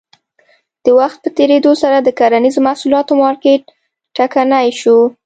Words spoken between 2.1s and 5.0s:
کرنیزو محصولاتو مارکېټ ټکنی شو.